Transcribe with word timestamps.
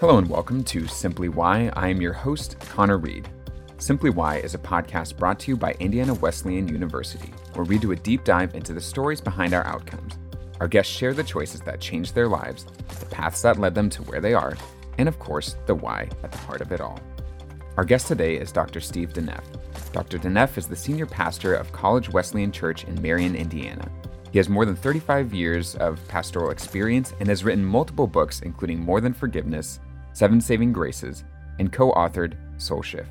Hello 0.00 0.16
and 0.16 0.30
welcome 0.30 0.64
to 0.64 0.86
Simply 0.86 1.28
Why. 1.28 1.70
I 1.76 1.88
am 1.88 2.00
your 2.00 2.14
host, 2.14 2.58
Connor 2.70 2.96
Reed. 2.96 3.28
Simply 3.76 4.08
Why 4.08 4.38
is 4.38 4.54
a 4.54 4.58
podcast 4.58 5.18
brought 5.18 5.38
to 5.40 5.50
you 5.50 5.58
by 5.58 5.72
Indiana 5.78 6.14
Wesleyan 6.14 6.68
University, 6.68 7.34
where 7.52 7.66
we 7.66 7.76
do 7.76 7.92
a 7.92 7.96
deep 7.96 8.24
dive 8.24 8.54
into 8.54 8.72
the 8.72 8.80
stories 8.80 9.20
behind 9.20 9.52
our 9.52 9.66
outcomes. 9.66 10.14
Our 10.58 10.68
guests 10.68 10.90
share 10.90 11.12
the 11.12 11.22
choices 11.22 11.60
that 11.60 11.82
changed 11.82 12.14
their 12.14 12.28
lives, 12.28 12.64
the 12.98 13.04
paths 13.04 13.42
that 13.42 13.58
led 13.58 13.74
them 13.74 13.90
to 13.90 14.02
where 14.04 14.22
they 14.22 14.32
are, 14.32 14.56
and 14.96 15.06
of 15.06 15.18
course, 15.18 15.56
the 15.66 15.74
why 15.74 16.08
at 16.22 16.32
the 16.32 16.38
heart 16.38 16.62
of 16.62 16.72
it 16.72 16.80
all. 16.80 16.98
Our 17.76 17.84
guest 17.84 18.08
today 18.08 18.36
is 18.36 18.52
Dr. 18.52 18.80
Steve 18.80 19.12
DeNeff. 19.12 19.44
Dr. 19.92 20.16
DeNeff 20.16 20.56
is 20.56 20.66
the 20.66 20.74
senior 20.74 21.04
pastor 21.04 21.52
of 21.52 21.72
College 21.72 22.08
Wesleyan 22.08 22.52
Church 22.52 22.84
in 22.84 23.02
Marion, 23.02 23.36
Indiana. 23.36 23.86
He 24.32 24.38
has 24.38 24.48
more 24.48 24.64
than 24.64 24.76
35 24.76 25.34
years 25.34 25.74
of 25.74 26.00
pastoral 26.08 26.52
experience 26.52 27.12
and 27.20 27.28
has 27.28 27.44
written 27.44 27.62
multiple 27.62 28.06
books, 28.06 28.40
including 28.40 28.80
More 28.80 29.02
Than 29.02 29.12
Forgiveness, 29.12 29.78
Seven 30.12 30.40
Saving 30.40 30.72
Graces, 30.72 31.24
and 31.58 31.72
co 31.72 31.92
authored 31.92 32.36
Soul 32.60 32.82
Shift. 32.82 33.10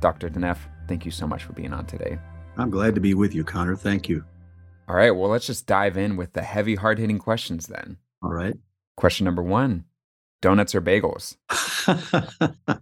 Dr. 0.00 0.28
DeNeff, 0.28 0.58
thank 0.88 1.04
you 1.04 1.10
so 1.10 1.26
much 1.26 1.44
for 1.44 1.52
being 1.52 1.72
on 1.72 1.86
today. 1.86 2.18
I'm 2.56 2.70
glad 2.70 2.94
to 2.94 3.00
be 3.00 3.14
with 3.14 3.34
you, 3.34 3.44
Connor. 3.44 3.76
Thank 3.76 4.08
you. 4.08 4.24
All 4.88 4.96
right, 4.96 5.10
well, 5.10 5.30
let's 5.30 5.46
just 5.46 5.66
dive 5.66 5.96
in 5.96 6.16
with 6.16 6.32
the 6.32 6.42
heavy, 6.42 6.74
hard 6.76 6.98
hitting 6.98 7.18
questions 7.18 7.66
then. 7.66 7.96
All 8.22 8.32
right. 8.32 8.54
Question 8.96 9.24
number 9.24 9.42
one 9.42 9.84
Donuts 10.40 10.74
or 10.74 10.80
bagels? 10.80 11.36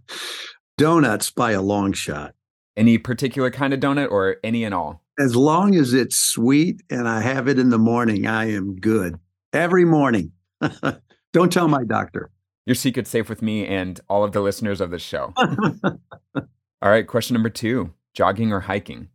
Donuts 0.77 1.31
by 1.31 1.51
a 1.51 1.61
long 1.61 1.93
shot. 1.93 2.35
Any 2.77 2.97
particular 2.97 3.49
kind 3.49 3.73
of 3.73 3.79
donut 3.79 4.11
or 4.11 4.37
any 4.43 4.63
and 4.63 4.73
all? 4.73 5.01
As 5.17 5.35
long 5.35 5.75
as 5.75 5.93
it's 5.93 6.17
sweet 6.17 6.81
and 6.89 7.07
I 7.07 7.21
have 7.21 7.47
it 7.47 7.57
in 7.57 7.69
the 7.69 7.77
morning, 7.77 8.27
I 8.27 8.51
am 8.51 8.75
good. 8.75 9.17
Every 9.53 9.85
morning. 9.85 10.31
Don't 11.33 11.51
tell 11.51 11.67
my 11.67 11.83
doctor. 11.85 12.29
Your 12.65 12.75
secret 12.75 13.07
safe 13.07 13.29
with 13.29 13.41
me 13.41 13.67
and 13.67 13.99
all 14.09 14.23
of 14.23 14.31
the 14.31 14.41
listeners 14.41 14.81
of 14.81 14.89
this 14.89 15.01
show. 15.01 15.33
all 15.37 16.49
right, 16.81 17.07
question 17.07 17.35
number 17.35 17.49
two 17.49 17.93
jogging 18.13 18.51
or 18.51 18.61
hiking? 18.61 19.09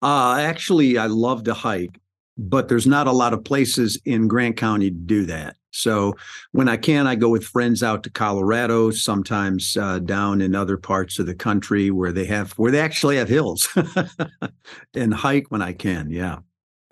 Uh, 0.00 0.36
actually, 0.38 0.96
I 0.98 1.06
love 1.06 1.44
to 1.44 1.54
hike, 1.54 1.98
but 2.38 2.68
there's 2.68 2.86
not 2.86 3.06
a 3.06 3.12
lot 3.12 3.32
of 3.32 3.44
places 3.44 4.00
in 4.04 4.28
Grant 4.28 4.56
County 4.56 4.90
to 4.90 4.96
do 4.96 5.26
that. 5.26 5.56
So 5.72 6.14
when 6.52 6.68
I 6.68 6.76
can, 6.76 7.06
I 7.06 7.16
go 7.16 7.28
with 7.28 7.44
friends 7.44 7.82
out 7.82 8.04
to 8.04 8.10
Colorado, 8.10 8.90
sometimes 8.92 9.76
uh, 9.76 9.98
down 9.98 10.40
in 10.40 10.54
other 10.54 10.76
parts 10.76 11.18
of 11.18 11.26
the 11.26 11.34
country 11.34 11.90
where 11.90 12.12
they 12.12 12.26
have 12.26 12.52
where 12.52 12.70
they 12.70 12.80
actually 12.80 13.16
have 13.16 13.28
hills, 13.28 13.68
and 14.94 15.12
hike 15.12 15.50
when 15.50 15.62
I 15.62 15.72
can. 15.72 16.10
Yeah, 16.10 16.38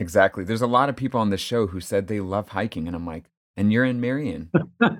exactly. 0.00 0.42
There's 0.42 0.62
a 0.62 0.66
lot 0.66 0.88
of 0.88 0.96
people 0.96 1.20
on 1.20 1.30
the 1.30 1.38
show 1.38 1.68
who 1.68 1.80
said 1.80 2.08
they 2.08 2.20
love 2.20 2.48
hiking, 2.48 2.88
and 2.88 2.96
I'm 2.96 3.06
like, 3.06 3.24
and 3.56 3.72
you're 3.72 3.84
in 3.84 4.00
Marion. 4.00 4.50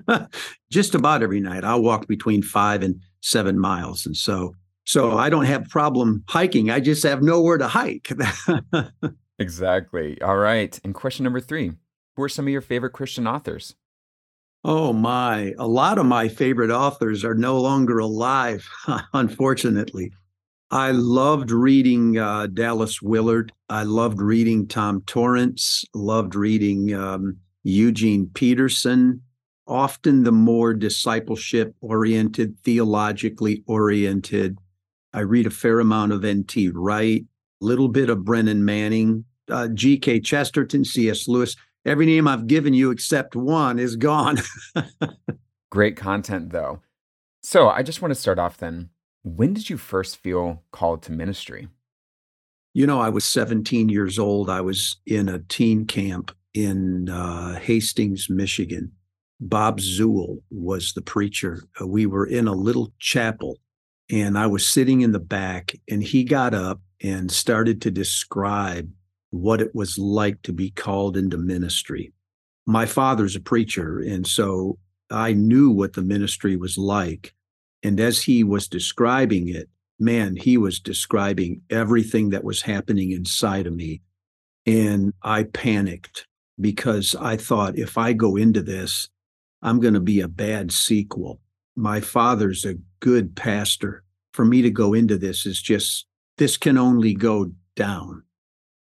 Just 0.71 0.95
about 0.95 1.23
every 1.23 1.39
night, 1.39 1.63
I'll 1.63 1.81
walk 1.81 2.07
between 2.07 2.41
five 2.41 2.83
and 2.83 2.99
seven 3.21 3.59
miles, 3.59 4.05
and 4.05 4.15
so 4.15 4.53
so 4.85 5.17
I 5.17 5.29
don't 5.29 5.45
have 5.45 5.69
problem 5.69 6.23
hiking. 6.27 6.69
I 6.69 6.79
just 6.79 7.03
have 7.03 7.21
nowhere 7.21 7.57
to 7.57 7.67
hike. 7.67 8.11
exactly. 9.39 10.21
All 10.21 10.37
right. 10.37 10.77
And 10.83 10.93
question 10.93 11.23
number 11.23 11.39
three 11.39 11.71
who 12.15 12.23
are 12.23 12.29
some 12.29 12.45
of 12.45 12.51
your 12.51 12.61
favorite 12.61 12.91
Christian 12.91 13.25
authors? 13.25 13.75
Oh, 14.65 14.93
my. 14.93 15.53
A 15.57 15.67
lot 15.67 15.97
of 15.97 16.05
my 16.05 16.27
favorite 16.27 16.71
authors 16.71 17.25
are 17.25 17.35
no 17.35 17.59
longer 17.59 17.99
alive, 17.99 18.67
unfortunately. 19.13 20.11
I 20.71 20.91
loved 20.91 21.51
reading 21.51 22.17
uh, 22.17 22.47
Dallas 22.47 23.01
Willard. 23.01 23.51
I 23.69 23.83
loved 23.83 24.21
reading 24.21 24.67
Tom 24.67 25.03
Torrance, 25.05 25.85
loved 25.93 26.35
reading 26.35 26.93
um, 26.93 27.37
Eugene 27.63 28.29
Peterson, 28.33 29.21
often 29.67 30.23
the 30.23 30.31
more 30.31 30.73
discipleship 30.73 31.75
oriented, 31.81 32.57
theologically 32.59 33.63
oriented. 33.65 34.57
I 35.13 35.21
read 35.21 35.47
a 35.47 35.51
fair 35.51 35.79
amount 35.79 36.11
of 36.11 36.25
N.T. 36.25 36.69
Wright, 36.69 37.23
a 37.61 37.65
little 37.65 37.87
bit 37.87 38.09
of 38.09 38.25
Brennan 38.25 38.65
Manning, 38.65 39.25
uh, 39.49 39.69
G.K. 39.69 40.21
Chesterton, 40.21 40.83
C.S. 40.83 41.27
Lewis 41.27 41.55
every 41.85 42.05
name 42.05 42.27
I've 42.27 42.47
given 42.47 42.73
you 42.73 42.91
except 42.91 43.35
one 43.35 43.79
is 43.79 43.95
gone. 43.95 44.37
Great 45.69 45.97
content, 45.97 46.51
though. 46.51 46.81
So 47.41 47.69
I 47.69 47.83
just 47.83 48.01
want 48.01 48.13
to 48.13 48.19
start 48.19 48.39
off 48.39 48.57
then. 48.57 48.89
When 49.23 49.53
did 49.53 49.69
you 49.69 49.77
first 49.77 50.17
feel 50.17 50.63
called 50.71 51.03
to 51.03 51.11
ministry? 51.11 51.67
You 52.73 52.87
know, 52.87 52.99
I 52.99 53.09
was 53.09 53.23
17 53.25 53.89
years 53.89 54.17
old. 54.17 54.49
I 54.49 54.61
was 54.61 54.97
in 55.05 55.29
a 55.29 55.39
teen 55.39 55.85
camp 55.85 56.35
in 56.53 57.09
uh, 57.09 57.59
Hastings, 57.59 58.29
Michigan. 58.29 58.91
Bob 59.39 59.79
Zuhl 59.79 60.41
was 60.51 60.93
the 60.93 61.01
preacher. 61.01 61.63
Uh, 61.79 61.87
we 61.87 62.05
were 62.05 62.25
in 62.25 62.47
a 62.47 62.53
little 62.53 62.93
chapel, 62.99 63.59
and 64.09 64.37
I 64.37 64.47
was 64.47 64.65
sitting 64.65 65.01
in 65.01 65.11
the 65.11 65.19
back, 65.19 65.75
and 65.89 66.03
he 66.03 66.23
got 66.23 66.53
up 66.53 66.79
and 67.01 67.29
started 67.29 67.81
to 67.81 67.91
describe 67.91 68.89
what 69.31 69.61
it 69.61 69.73
was 69.73 69.97
like 69.97 70.41
to 70.43 70.53
be 70.53 70.69
called 70.69 71.17
into 71.17 71.37
ministry. 71.37 72.13
My 72.65 72.85
father's 72.85 73.35
a 73.35 73.41
preacher, 73.41 73.99
and 73.99 74.25
so 74.25 74.77
I 75.09 75.33
knew 75.33 75.69
what 75.69 75.93
the 75.93 76.01
ministry 76.01 76.55
was 76.55 76.77
like. 76.77 77.33
And 77.81 77.99
as 77.99 78.21
he 78.21 78.43
was 78.43 78.67
describing 78.67 79.49
it, 79.49 79.69
man, 79.99 80.35
he 80.35 80.57
was 80.57 80.79
describing 80.79 81.61
everything 81.69 82.29
that 82.29 82.43
was 82.43 82.61
happening 82.61 83.11
inside 83.11 83.67
of 83.67 83.73
me. 83.73 84.01
And 84.65 85.13
I 85.21 85.43
panicked 85.43 86.25
because 86.59 87.15
I 87.15 87.37
thought 87.37 87.77
if 87.77 87.97
I 87.97 88.13
go 88.13 88.35
into 88.35 88.61
this, 88.61 89.09
I'm 89.61 89.79
going 89.79 89.93
to 89.93 89.99
be 89.99 90.19
a 90.19 90.27
bad 90.27 90.71
sequel. 90.71 91.39
My 91.75 92.01
father's 92.01 92.65
a 92.65 92.75
good 92.99 93.35
pastor. 93.35 94.03
For 94.33 94.45
me 94.45 94.61
to 94.61 94.69
go 94.69 94.93
into 94.93 95.17
this 95.17 95.45
is 95.45 95.61
just, 95.61 96.05
this 96.37 96.57
can 96.57 96.77
only 96.77 97.13
go 97.13 97.51
down. 97.75 98.23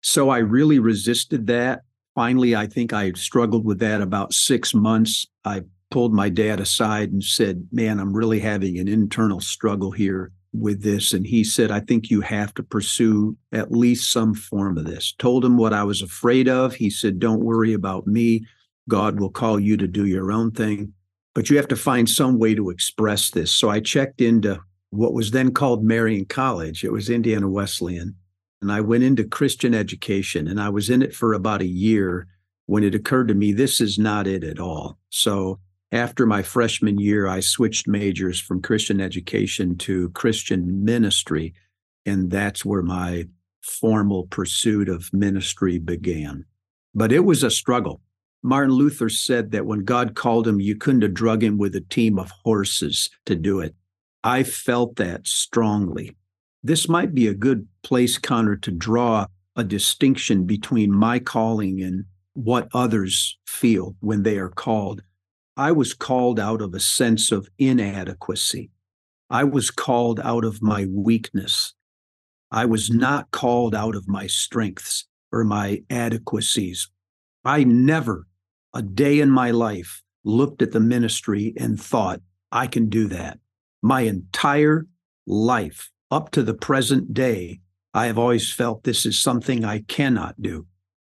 So 0.03 0.31
I 0.31 0.39
really 0.39 0.79
resisted 0.79 1.47
that. 1.49 1.83
Finally, 2.15 2.57
I 2.57 2.67
think 2.67 2.93
I 2.93 3.13
struggled 3.13 3.65
with 3.65 3.79
that 3.81 4.01
about 4.01 4.33
six 4.33 4.75
months. 4.75 5.27
I 5.45 5.63
pulled 5.91 6.13
my 6.13 6.29
dad 6.29 6.61
aside 6.61 7.13
and 7.13 7.23
said, 7.23 7.69
Man, 7.73 7.99
I'm 7.99 8.13
really 8.13 8.41
having 8.41 8.79
an 8.79 8.89
internal 8.89 9.41
struggle 9.41 9.91
here 9.91 10.33
with 10.53 10.83
this. 10.83 11.13
And 11.13 11.27
he 11.27 11.45
said, 11.45 11.71
I 11.71 11.81
think 11.81 12.11
you 12.11 12.21
have 12.21 12.55
to 12.55 12.63
pursue 12.63 13.37
at 13.53 13.73
least 13.73 14.13
some 14.13 14.35
form 14.35 14.79
of 14.79 14.87
this. 14.87 15.13
Told 15.19 15.45
him 15.45 15.57
what 15.57 15.73
I 15.73 15.85
was 15.85 16.03
afraid 16.03 16.49
of. 16.49 16.75
He 16.75 16.91
said, 16.91 17.19
Don't 17.19 17.45
worry 17.45 17.73
about 17.73 18.07
me. 18.07 18.47
God 18.89 19.21
will 19.21 19.31
call 19.31 19.61
you 19.61 19.77
to 19.77 19.87
do 19.87 20.07
your 20.07 20.33
own 20.33 20.51
thing, 20.51 20.95
but 21.35 21.51
you 21.51 21.57
have 21.59 21.69
to 21.69 21.77
find 21.77 22.09
some 22.09 22.39
way 22.39 22.55
to 22.55 22.71
express 22.71 23.31
this. 23.31 23.53
So 23.53 23.69
I 23.69 23.81
checked 23.81 24.21
into 24.23 24.61
what 24.91 25.13
was 25.13 25.31
then 25.31 25.53
called 25.53 25.85
Marion 25.85 26.25
College. 26.25 26.85
It 26.85 26.93
was 26.93 27.11
Indiana 27.11 27.49
Wesleyan 27.49 28.17
and 28.61 28.73
I 28.73 28.81
went 28.81 29.05
into 29.05 29.25
Christian 29.25 29.75
education 29.75 30.49
and 30.49 30.61
I 30.61 30.69
was 30.69 30.91
in 30.91 31.03
it 31.03 31.15
for 31.15 31.33
about 31.33 31.63
a 31.63 31.67
year 31.67 32.27
when 32.67 32.83
it 32.83 32.95
occurred 32.95 33.29
to 33.29 33.35
me 33.35 33.53
this 33.53 33.81
is 33.81 33.99
not 33.99 34.27
it 34.27 34.45
at 34.45 34.59
all. 34.59 34.99
So 35.11 35.61
after 35.91 36.27
my 36.27 36.43
freshman 36.43 36.99
year, 36.99 37.27
I 37.27 37.41
switched 37.41 37.89
majors 37.89 38.39
from 38.41 38.63
Christian 38.63 39.01
education 39.01 39.77
to 39.79 40.11
Christian 40.11 40.85
ministry. 40.85 41.55
And 42.05 42.31
that's 42.31 42.65
where 42.65 42.83
my 42.83 43.29
formal 43.63 44.27
pursuit 44.27 44.89
of 44.89 45.13
ministry 45.13 45.79
began. 45.79 46.45
But 46.95 47.13
it 47.13 47.25
was 47.25 47.43
a 47.43 47.51
struggle. 47.51 48.01
Martin 48.43 48.73
Luther 48.73 49.09
said 49.09 49.51
that 49.51 49.67
when 49.67 49.85
God 49.85 50.15
called 50.15 50.47
him, 50.47 50.61
you 50.61 50.77
couldn't 50.77 51.03
have 51.03 51.15
drug 51.15 51.43
him 51.43 51.59
with 51.59 51.75
a 51.75 51.81
team 51.81 52.19
of 52.19 52.31
horses 52.31 53.11
to 53.27 53.35
do 53.35 53.61
it. 53.61 53.75
I 54.23 54.43
felt 54.43 54.97
that 54.97 55.27
strongly 55.27 56.17
this 56.63 56.89
might 56.89 57.15
be 57.15 57.29
a 57.29 57.35
good 57.35 57.69
place, 57.83 58.19
Connor, 58.19 58.57
to 58.57 58.71
draw 58.71 59.27
a 59.57 59.65
distinction 59.65 60.45
between 60.45 60.93
my 60.93 61.19
calling 61.19 61.81
and 61.81 62.05
what 62.35 62.69
others 62.75 63.39
feel 63.47 63.97
when 64.01 64.23
they 64.23 64.39
are 64.39 64.49
called. 64.49 65.03
I 65.59 65.73
was 65.73 65.93
called 65.93 66.39
out 66.39 66.63
of 66.63 66.73
a 66.73 66.79
sense 66.79 67.33
of 67.33 67.49
inadequacy. 67.59 68.71
I 69.29 69.43
was 69.43 69.73
called 69.73 70.21
out 70.21 70.45
of 70.45 70.63
my 70.63 70.87
weakness. 70.89 71.75
I 72.53 72.65
was 72.65 72.91
not 72.91 73.33
called 73.33 73.75
out 73.75 73.97
of 73.97 74.07
my 74.07 74.29
strengths 74.29 75.09
or 75.33 75.43
my 75.43 75.83
adequacies. 75.91 76.89
I 77.45 77.65
never, 77.65 78.29
a 78.73 78.83
day 78.83 79.19
in 79.19 79.31
my 79.31 79.51
life, 79.51 80.01
looked 80.23 80.63
at 80.63 80.71
the 80.71 80.79
ministry 80.79 81.55
and 81.59 81.81
thought, 81.81 82.21
I 82.53 82.69
can 82.69 82.89
do 82.89 83.09
that. 83.09 83.41
My 83.83 84.03
entire 84.03 84.87
life, 85.27 85.91
up 86.09 86.31
to 86.31 86.45
the 86.45 86.55
present 86.55 87.13
day, 87.13 87.63
I 87.93 88.07
have 88.07 88.17
always 88.17 88.53
felt 88.53 88.85
this 88.85 89.05
is 89.05 89.21
something 89.21 89.65
I 89.65 89.81
cannot 89.81 90.41
do. 90.41 90.69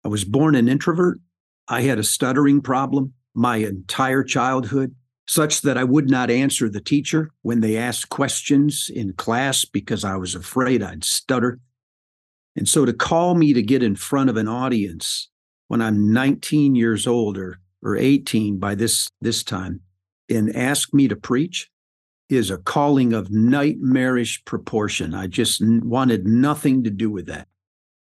I 0.03 0.09
was 0.09 0.25
born 0.25 0.53
an 0.55 0.67
introvert. 0.67 1.21
I 1.69 1.83
had 1.83 1.97
a 1.97 2.03
stuttering 2.03 2.59
problem 2.59 3.13
my 3.33 3.57
entire 3.57 4.23
childhood, 4.23 4.95
such 5.27 5.61
that 5.61 5.77
I 5.77 5.83
would 5.83 6.09
not 6.09 6.29
answer 6.29 6.69
the 6.69 6.81
teacher 6.81 7.31
when 7.41 7.61
they 7.61 7.77
asked 7.77 8.09
questions 8.09 8.89
in 8.93 9.13
class 9.13 9.65
because 9.65 10.03
I 10.03 10.15
was 10.17 10.35
afraid 10.35 10.83
I'd 10.83 11.03
stutter. 11.03 11.59
And 12.55 12.67
so 12.67 12.85
to 12.85 12.93
call 12.93 13.35
me 13.35 13.53
to 13.53 13.61
get 13.61 13.81
in 13.81 13.95
front 13.95 14.29
of 14.29 14.37
an 14.37 14.47
audience 14.47 15.29
when 15.67 15.81
I'm 15.81 16.11
19 16.13 16.75
years 16.75 17.07
old 17.07 17.37
or, 17.37 17.59
or 17.81 17.95
18 17.95 18.59
by 18.59 18.75
this, 18.75 19.09
this 19.21 19.43
time, 19.43 19.81
and 20.29 20.55
ask 20.55 20.93
me 20.93 21.07
to 21.07 21.15
preach 21.15 21.69
is 22.29 22.49
a 22.49 22.57
calling 22.57 23.13
of 23.13 23.31
nightmarish 23.31 24.43
proportion. 24.45 25.13
I 25.13 25.27
just 25.27 25.61
wanted 25.63 26.25
nothing 26.25 26.83
to 26.83 26.89
do 26.89 27.09
with 27.09 27.27
that. 27.27 27.47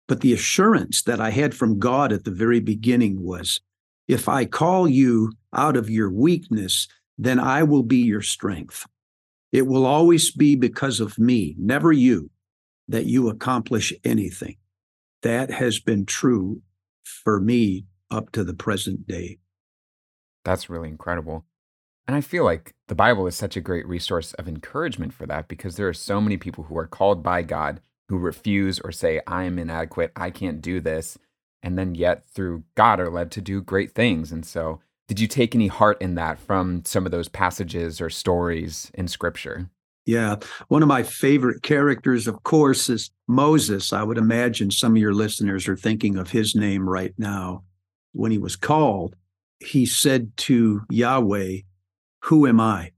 But 0.06 0.20
the 0.20 0.32
assurance 0.32 1.02
that 1.02 1.20
I 1.20 1.30
had 1.30 1.54
from 1.54 1.78
God 1.78 2.12
at 2.12 2.24
the 2.24 2.30
very 2.30 2.60
beginning 2.60 3.22
was 3.22 3.60
if 4.08 4.28
I 4.28 4.46
call 4.46 4.88
you 4.88 5.32
out 5.54 5.76
of 5.76 5.90
your 5.90 6.10
weakness, 6.10 6.88
then 7.18 7.38
I 7.38 7.62
will 7.62 7.82
be 7.82 7.98
your 7.98 8.22
strength. 8.22 8.86
It 9.52 9.66
will 9.66 9.86
always 9.86 10.30
be 10.30 10.56
because 10.56 10.98
of 11.00 11.18
me, 11.18 11.54
never 11.58 11.92
you, 11.92 12.30
that 12.88 13.06
you 13.06 13.28
accomplish 13.28 13.92
anything. 14.04 14.56
That 15.22 15.50
has 15.50 15.78
been 15.78 16.06
true 16.06 16.62
for 17.04 17.40
me 17.40 17.84
up 18.10 18.32
to 18.32 18.44
the 18.44 18.54
present 18.54 19.06
day. 19.06 19.38
That's 20.44 20.70
really 20.70 20.88
incredible. 20.88 21.44
And 22.06 22.16
I 22.16 22.22
feel 22.22 22.44
like 22.44 22.74
the 22.86 22.94
Bible 22.94 23.26
is 23.26 23.36
such 23.36 23.56
a 23.56 23.60
great 23.60 23.86
resource 23.86 24.32
of 24.34 24.48
encouragement 24.48 25.12
for 25.12 25.26
that 25.26 25.48
because 25.48 25.76
there 25.76 25.88
are 25.88 25.94
so 25.94 26.20
many 26.20 26.38
people 26.38 26.64
who 26.64 26.78
are 26.78 26.86
called 26.86 27.22
by 27.22 27.42
God 27.42 27.80
who 28.08 28.16
refuse 28.16 28.80
or 28.80 28.92
say, 28.92 29.20
I 29.26 29.44
am 29.44 29.58
inadequate, 29.58 30.12
I 30.16 30.30
can't 30.30 30.62
do 30.62 30.80
this. 30.80 31.18
And 31.62 31.78
then 31.78 31.94
yet 31.94 32.28
through 32.28 32.64
God 32.74 33.00
are 33.00 33.10
led 33.10 33.30
to 33.32 33.40
do 33.40 33.60
great 33.60 33.92
things. 33.92 34.30
And 34.32 34.46
so, 34.46 34.80
did 35.08 35.18
you 35.18 35.26
take 35.26 35.54
any 35.54 35.68
heart 35.68 36.00
in 36.00 36.14
that 36.16 36.38
from 36.38 36.84
some 36.84 37.06
of 37.06 37.12
those 37.12 37.28
passages 37.28 38.00
or 38.00 38.10
stories 38.10 38.90
in 38.94 39.08
scripture? 39.08 39.70
Yeah. 40.08 40.36
One 40.68 40.82
of 40.82 40.88
my 40.88 41.02
favorite 41.02 41.62
characters, 41.62 42.26
of 42.26 42.42
course, 42.42 42.88
is 42.88 43.10
Moses. 43.26 43.92
I 43.92 44.02
would 44.02 44.16
imagine 44.16 44.70
some 44.70 44.92
of 44.92 44.98
your 44.98 45.12
listeners 45.12 45.68
are 45.68 45.76
thinking 45.76 46.16
of 46.16 46.30
his 46.30 46.54
name 46.54 46.88
right 46.88 47.12
now. 47.18 47.64
When 48.12 48.30
he 48.30 48.38
was 48.38 48.56
called, 48.56 49.16
he 49.60 49.84
said 49.84 50.34
to 50.38 50.82
Yahweh, 50.88 51.58
Who 52.24 52.46
am 52.46 52.60
I 52.60 52.92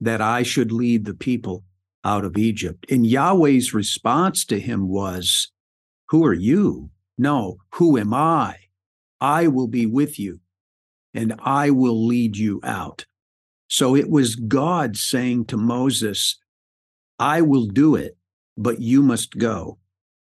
that 0.00 0.22
I 0.22 0.42
should 0.42 0.72
lead 0.72 1.04
the 1.04 1.14
people 1.14 1.64
out 2.04 2.24
of 2.24 2.38
Egypt? 2.38 2.86
And 2.90 3.06
Yahweh's 3.06 3.74
response 3.74 4.44
to 4.46 4.58
him 4.58 4.88
was, 4.88 5.52
Who 6.08 6.24
are 6.24 6.32
you? 6.32 6.90
No, 7.18 7.58
who 7.74 7.96
am 7.98 8.12
I? 8.12 8.56
I 9.20 9.48
will 9.48 9.68
be 9.68 9.86
with 9.86 10.18
you 10.18 10.40
and 11.14 11.34
I 11.38 11.70
will 11.70 12.06
lead 12.06 12.36
you 12.36 12.60
out. 12.62 13.06
So 13.68 13.96
it 13.96 14.10
was 14.10 14.36
God 14.36 14.96
saying 14.96 15.46
to 15.46 15.56
Moses, 15.56 16.38
I 17.18 17.40
will 17.40 17.66
do 17.66 17.94
it, 17.94 18.16
but 18.56 18.80
you 18.80 19.02
must 19.02 19.38
go. 19.38 19.78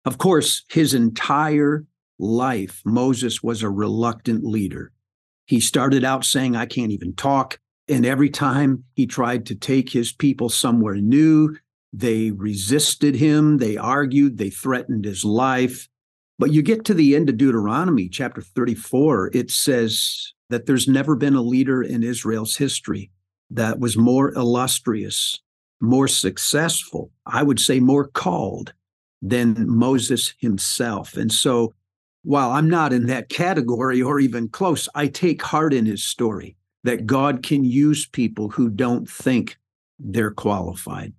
Of 0.04 0.18
course, 0.18 0.64
his 0.68 0.92
entire 0.92 1.86
life, 2.18 2.82
Moses 2.84 3.42
was 3.42 3.62
a 3.62 3.70
reluctant 3.70 4.44
leader. 4.44 4.92
He 5.46 5.60
started 5.60 6.04
out 6.04 6.24
saying, 6.24 6.56
I 6.56 6.66
can't 6.66 6.92
even 6.92 7.14
talk. 7.14 7.58
And 7.88 8.04
every 8.04 8.30
time 8.30 8.84
he 8.94 9.06
tried 9.06 9.46
to 9.46 9.54
take 9.54 9.90
his 9.90 10.12
people 10.12 10.48
somewhere 10.48 10.96
new, 10.96 11.56
they 11.92 12.30
resisted 12.30 13.14
him, 13.14 13.58
they 13.58 13.76
argued, 13.76 14.38
they 14.38 14.50
threatened 14.50 15.04
his 15.04 15.24
life. 15.24 15.88
But 16.42 16.50
you 16.50 16.60
get 16.60 16.84
to 16.86 16.94
the 16.94 17.14
end 17.14 17.28
of 17.28 17.36
Deuteronomy, 17.36 18.08
chapter 18.08 18.42
34, 18.42 19.30
it 19.32 19.48
says 19.48 20.32
that 20.50 20.66
there's 20.66 20.88
never 20.88 21.14
been 21.14 21.36
a 21.36 21.40
leader 21.40 21.84
in 21.84 22.02
Israel's 22.02 22.56
history 22.56 23.12
that 23.50 23.78
was 23.78 23.96
more 23.96 24.32
illustrious, 24.34 25.38
more 25.80 26.08
successful, 26.08 27.12
I 27.26 27.44
would 27.44 27.60
say 27.60 27.78
more 27.78 28.08
called 28.08 28.72
than 29.22 29.68
Moses 29.68 30.34
himself. 30.40 31.16
And 31.16 31.30
so 31.30 31.74
while 32.24 32.50
I'm 32.50 32.68
not 32.68 32.92
in 32.92 33.06
that 33.06 33.28
category 33.28 34.02
or 34.02 34.18
even 34.18 34.48
close, 34.48 34.88
I 34.96 35.06
take 35.06 35.42
heart 35.42 35.72
in 35.72 35.86
his 35.86 36.02
story 36.02 36.56
that 36.82 37.06
God 37.06 37.44
can 37.44 37.62
use 37.62 38.04
people 38.04 38.48
who 38.48 38.68
don't 38.68 39.08
think 39.08 39.58
they're 40.00 40.32
qualified. 40.32 41.12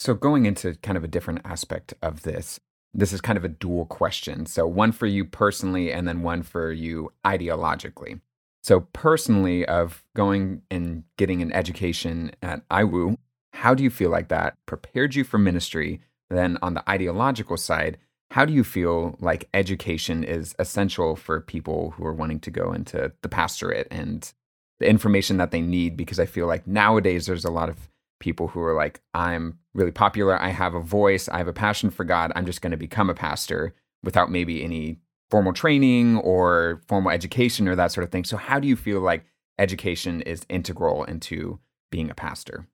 So, 0.00 0.14
going 0.14 0.46
into 0.46 0.74
kind 0.76 0.96
of 0.96 1.04
a 1.04 1.08
different 1.08 1.42
aspect 1.44 1.92
of 2.00 2.22
this, 2.22 2.58
this 2.94 3.12
is 3.12 3.20
kind 3.20 3.38
of 3.38 3.44
a 3.44 3.48
dual 3.48 3.86
question. 3.86 4.46
So, 4.46 4.66
one 4.66 4.92
for 4.92 5.06
you 5.06 5.24
personally, 5.24 5.92
and 5.92 6.06
then 6.06 6.22
one 6.22 6.42
for 6.42 6.72
you 6.72 7.12
ideologically. 7.24 8.20
So, 8.62 8.80
personally, 8.92 9.66
of 9.66 10.04
going 10.14 10.62
and 10.70 11.04
getting 11.16 11.42
an 11.42 11.52
education 11.52 12.32
at 12.42 12.68
IWU, 12.68 13.16
how 13.54 13.74
do 13.74 13.82
you 13.82 13.90
feel 13.90 14.10
like 14.10 14.28
that 14.28 14.56
prepared 14.66 15.14
you 15.14 15.24
for 15.24 15.38
ministry? 15.38 16.00
Then, 16.30 16.58
on 16.62 16.74
the 16.74 16.88
ideological 16.88 17.56
side, 17.56 17.98
how 18.30 18.44
do 18.44 18.52
you 18.52 18.64
feel 18.64 19.16
like 19.20 19.48
education 19.52 20.24
is 20.24 20.54
essential 20.58 21.16
for 21.16 21.40
people 21.40 21.90
who 21.90 22.06
are 22.06 22.14
wanting 22.14 22.40
to 22.40 22.50
go 22.50 22.72
into 22.72 23.12
the 23.20 23.28
pastorate 23.28 23.88
and 23.90 24.32
the 24.80 24.88
information 24.88 25.36
that 25.36 25.50
they 25.50 25.60
need? 25.60 25.96
Because 25.96 26.18
I 26.18 26.26
feel 26.26 26.46
like 26.46 26.66
nowadays 26.66 27.26
there's 27.26 27.44
a 27.44 27.50
lot 27.50 27.68
of 27.68 27.90
people 28.22 28.48
who 28.48 28.60
are 28.60 28.74
like, 28.74 29.02
I'm 29.12 29.58
really 29.74 29.90
popular, 29.90 30.40
I 30.40 30.48
have 30.48 30.74
a 30.74 30.80
voice, 30.80 31.28
I 31.28 31.38
have 31.38 31.48
a 31.48 31.52
passion 31.52 31.90
for 31.90 32.04
God, 32.04 32.32
I'm 32.34 32.46
just 32.46 32.62
going 32.62 32.70
to 32.70 32.76
become 32.78 33.10
a 33.10 33.14
pastor 33.14 33.74
without 34.02 34.30
maybe 34.30 34.64
any 34.64 34.98
formal 35.30 35.52
training 35.52 36.18
or 36.18 36.80
formal 36.88 37.10
education 37.10 37.68
or 37.68 37.74
that 37.74 37.92
sort 37.92 38.04
of 38.04 38.12
thing. 38.12 38.24
So, 38.24 38.36
how 38.36 38.60
do 38.60 38.68
you 38.68 38.76
feel 38.76 39.00
like 39.00 39.24
education 39.58 40.22
is 40.22 40.46
integral 40.48 41.04
into 41.04 41.58
being 41.90 42.10
a 42.10 42.14
pastor? 42.14 42.66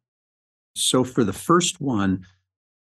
So, 0.77 1.03
for 1.03 1.25
the 1.25 1.33
first 1.33 1.81
one, 1.81 2.25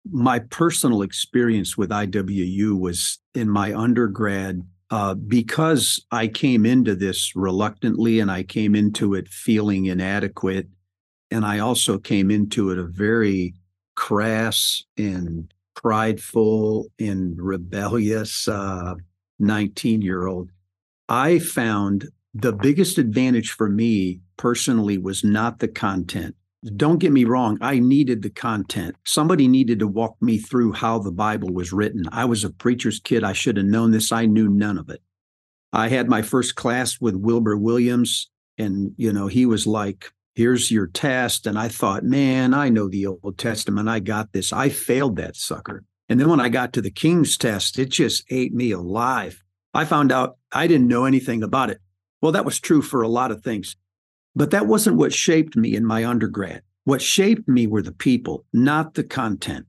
my 0.09 0.39
personal 0.39 1.01
experience 1.01 1.77
with 1.77 1.89
IWU 1.89 2.79
was 2.79 3.19
in 3.33 3.49
my 3.49 3.73
undergrad 3.73 4.61
uh, 4.91 5.13
because 5.13 6.05
I 6.11 6.27
came 6.27 6.65
into 6.65 6.95
this 6.95 7.33
reluctantly 7.35 8.19
and 8.19 8.29
I 8.29 8.43
came 8.43 8.75
into 8.75 9.13
it 9.13 9.29
feeling 9.29 9.85
inadequate. 9.85 10.67
And 11.31 11.45
I 11.45 11.59
also 11.59 11.97
came 11.97 12.29
into 12.29 12.69
it 12.71 12.77
a 12.77 12.83
very 12.83 13.55
crass 13.95 14.83
and 14.97 15.51
prideful 15.75 16.87
and 16.99 17.41
rebellious 17.41 18.47
19 19.39 20.11
uh. 20.11 20.43
I 21.09 21.39
found 21.39 22.09
the 22.33 22.53
biggest 22.53 22.97
advantage 22.97 23.51
for 23.51 23.69
me 23.69 24.21
personally 24.37 24.97
was 24.97 25.23
not 25.23 25.59
the 25.59 25.67
content 25.67 26.35
don't 26.75 26.99
get 26.99 27.11
me 27.11 27.23
wrong, 27.23 27.57
I 27.59 27.79
needed 27.79 28.21
the 28.21 28.29
content. 28.29 28.95
Somebody 29.03 29.47
needed 29.47 29.79
to 29.79 29.87
walk 29.87 30.15
me 30.21 30.37
through 30.37 30.73
how 30.73 30.99
the 30.99 31.11
Bible 31.11 31.51
was 31.51 31.73
written. 31.73 32.03
I 32.11 32.25
was 32.25 32.43
a 32.43 32.51
preacher's 32.51 32.99
kid. 32.99 33.23
I 33.23 33.33
should 33.33 33.57
have 33.57 33.65
known 33.65 33.91
this. 33.91 34.11
I 34.11 34.27
knew 34.27 34.47
none 34.47 34.77
of 34.77 34.89
it. 34.89 35.01
I 35.73 35.87
had 35.87 36.07
my 36.07 36.21
first 36.21 36.55
class 36.55 37.01
with 37.01 37.15
Wilbur 37.15 37.57
Williams, 37.57 38.29
and 38.57 38.93
you 38.97 39.11
know, 39.11 39.27
he 39.27 39.45
was 39.45 39.65
like, 39.65 40.11
here's 40.35 40.71
your 40.71 40.87
test. 40.87 41.45
And 41.45 41.57
I 41.57 41.67
thought, 41.67 42.03
man, 42.03 42.53
I 42.53 42.69
know 42.69 42.87
the 42.87 43.07
Old 43.07 43.37
Testament. 43.37 43.89
I 43.89 43.99
got 43.99 44.31
this. 44.33 44.53
I 44.53 44.69
failed 44.69 45.15
that 45.17 45.35
sucker. 45.35 45.83
And 46.09 46.19
then 46.19 46.29
when 46.29 46.41
I 46.41 46.49
got 46.49 46.73
to 46.73 46.81
the 46.81 46.91
King's 46.91 47.37
test, 47.37 47.79
it 47.79 47.89
just 47.89 48.25
ate 48.29 48.53
me 48.53 48.71
alive. 48.71 49.43
I 49.73 49.85
found 49.85 50.11
out 50.11 50.37
I 50.51 50.67
didn't 50.67 50.87
know 50.87 51.05
anything 51.05 51.43
about 51.43 51.69
it. 51.69 51.79
Well, 52.21 52.33
that 52.33 52.45
was 52.45 52.59
true 52.59 52.81
for 52.81 53.01
a 53.01 53.07
lot 53.07 53.31
of 53.31 53.41
things. 53.41 53.75
But 54.35 54.51
that 54.51 54.67
wasn't 54.67 54.97
what 54.97 55.13
shaped 55.13 55.55
me 55.55 55.75
in 55.75 55.85
my 55.85 56.05
undergrad. 56.05 56.63
What 56.83 57.01
shaped 57.01 57.47
me 57.47 57.67
were 57.67 57.81
the 57.81 57.91
people, 57.91 58.45
not 58.53 58.95
the 58.95 59.03
content. 59.03 59.65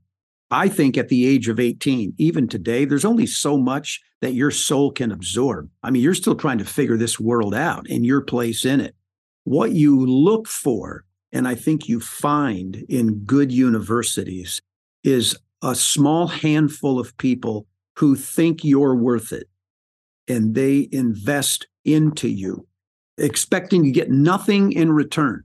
I 0.49 0.67
think 0.69 0.97
at 0.97 1.09
the 1.09 1.27
age 1.27 1.47
of 1.47 1.59
18, 1.59 2.13
even 2.17 2.47
today, 2.47 2.85
there's 2.85 3.05
only 3.05 3.25
so 3.25 3.57
much 3.57 4.01
that 4.21 4.33
your 4.33 4.51
soul 4.51 4.91
can 4.91 5.11
absorb. 5.11 5.69
I 5.81 5.91
mean, 5.91 6.03
you're 6.03 6.13
still 6.13 6.35
trying 6.35 6.59
to 6.59 6.65
figure 6.65 6.97
this 6.97 7.19
world 7.19 7.55
out 7.55 7.87
and 7.89 8.05
your 8.05 8.21
place 8.21 8.63
in 8.65 8.79
it. 8.79 8.95
What 9.43 9.71
you 9.71 10.05
look 10.05 10.47
for, 10.47 11.05
and 11.31 11.47
I 11.47 11.55
think 11.55 11.87
you 11.87 11.99
find 11.99 12.85
in 12.87 13.23
good 13.25 13.51
universities, 13.51 14.61
is 15.03 15.37
a 15.61 15.75
small 15.75 16.27
handful 16.27 16.99
of 16.99 17.17
people 17.17 17.67
who 17.97 18.15
think 18.15 18.63
you're 18.63 18.95
worth 18.95 19.31
it 19.31 19.47
and 20.27 20.55
they 20.55 20.87
invest 20.91 21.67
into 21.85 22.27
you 22.27 22.67
expecting 23.17 23.83
to 23.83 23.91
get 23.91 24.09
nothing 24.09 24.71
in 24.71 24.91
return. 24.91 25.43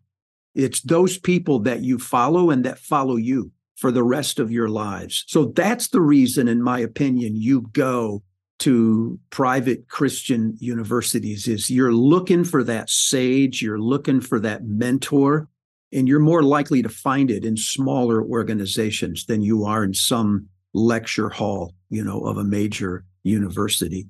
It's 0.55 0.81
those 0.81 1.19
people 1.19 1.61
that 1.61 1.83
you 1.83 1.99
follow 1.99 2.51
and 2.51 2.65
that 2.65 2.79
follow 2.79 3.17
you 3.17 3.53
for 3.77 3.93
the 3.93 4.03
rest 4.03 4.39
of 4.39 4.51
your 4.51 4.69
lives. 4.69 5.25
So 5.29 5.47
that's 5.47 5.89
the 5.89 6.01
reason, 6.01 6.49
in 6.49 6.63
my 6.63 6.81
opinion, 6.81 7.37
you 7.37 7.63
go 7.73 8.23
to 8.59 9.19
private 9.31 9.89
Christian 9.89 10.57
universities 10.59 11.47
is 11.47 11.71
you're 11.71 11.93
looking 11.93 12.45
for 12.45 12.65
that 12.65 12.91
sage, 12.91 13.63
you're 13.63 13.81
looking 13.81 14.21
for 14.21 14.41
that 14.41 14.65
mentor, 14.65 15.49
and 15.93 16.09
you're 16.09 16.21
more 16.21 16.43
likely 16.43 16.83
to 16.83 16.89
find 16.89 17.31
it 17.31 17.45
in 17.45 17.57
smaller 17.57 18.23
organizations 18.23 19.27
than 19.27 19.43
you 19.43 19.65
are 19.65 19.85
in 19.85 19.95
some 19.95 20.49
lecture 20.75 21.29
hall, 21.29 21.73
you 21.89 22.05
know, 22.05 22.21
of 22.21 22.37
a 22.37 22.45
major 22.45 23.05
university. 23.23 24.07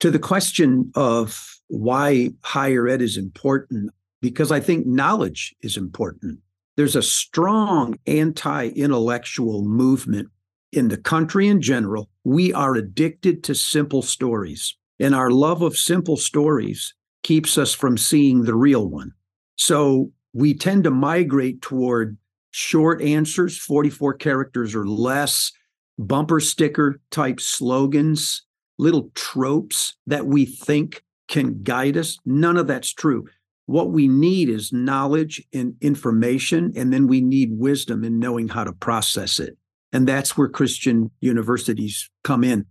To 0.00 0.10
the 0.10 0.18
question 0.18 0.90
of 0.94 1.56
why 1.68 2.30
higher 2.42 2.88
ed 2.88 3.02
is 3.02 3.16
important, 3.16 3.90
because 4.20 4.50
I 4.52 4.60
think 4.60 4.86
knowledge 4.86 5.54
is 5.62 5.76
important. 5.76 6.38
There's 6.76 6.96
a 6.96 7.02
strong 7.02 7.98
anti 8.06 8.68
intellectual 8.68 9.64
movement 9.64 10.28
in 10.72 10.88
the 10.88 10.96
country 10.96 11.48
in 11.48 11.60
general. 11.60 12.08
We 12.24 12.52
are 12.52 12.74
addicted 12.74 13.42
to 13.44 13.54
simple 13.54 14.02
stories, 14.02 14.76
and 15.00 15.14
our 15.14 15.30
love 15.30 15.62
of 15.62 15.76
simple 15.76 16.16
stories 16.16 16.94
keeps 17.22 17.58
us 17.58 17.74
from 17.74 17.96
seeing 17.96 18.44
the 18.44 18.54
real 18.54 18.88
one. 18.88 19.12
So 19.56 20.12
we 20.32 20.54
tend 20.54 20.84
to 20.84 20.90
migrate 20.90 21.62
toward 21.62 22.16
short 22.52 23.02
answers, 23.02 23.58
44 23.58 24.14
characters 24.14 24.74
or 24.74 24.86
less, 24.86 25.52
bumper 25.98 26.40
sticker 26.40 27.00
type 27.10 27.40
slogans, 27.40 28.44
little 28.78 29.10
tropes 29.14 29.94
that 30.06 30.26
we 30.26 30.44
think 30.44 31.02
can 31.28 31.62
guide 31.62 31.96
us. 31.96 32.18
None 32.24 32.56
of 32.56 32.66
that's 32.66 32.92
true. 32.92 33.26
What 33.66 33.90
we 33.90 34.08
need 34.08 34.48
is 34.48 34.72
knowledge 34.72 35.42
and 35.52 35.74
information, 35.80 36.72
and 36.76 36.92
then 36.92 37.06
we 37.06 37.20
need 37.20 37.58
wisdom 37.58 38.04
in 38.04 38.18
knowing 38.18 38.48
how 38.48 38.64
to 38.64 38.72
process 38.72 39.38
it. 39.38 39.56
And 39.92 40.08
that's 40.08 40.36
where 40.36 40.48
Christian 40.48 41.10
universities 41.20 42.10
come 42.24 42.44
in. 42.44 42.66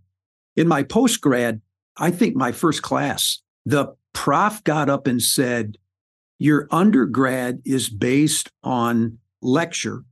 In 0.56 0.68
my 0.68 0.82
postgrad, 0.82 1.60
I 1.96 2.10
think 2.10 2.34
my 2.34 2.52
first 2.52 2.82
class, 2.82 3.40
the 3.64 3.94
prof 4.12 4.62
got 4.64 4.88
up 4.88 5.06
and 5.06 5.22
said, 5.22 5.76
Your 6.38 6.66
undergrad 6.70 7.62
is 7.64 7.88
based 7.88 8.50
on 8.62 9.18
lecture, 9.40 10.04